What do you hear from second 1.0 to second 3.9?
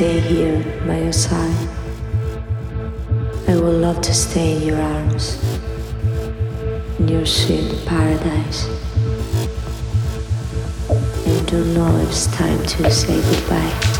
side. I would